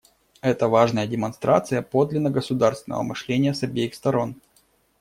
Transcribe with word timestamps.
Это 0.41 0.67
важная 0.67 1.05
демонстрация 1.05 1.83
подлинно 1.83 2.31
государственного 2.31 3.03
мышления 3.03 3.53
с 3.53 3.61
обеих 3.61 3.93
сторон. 3.93 4.35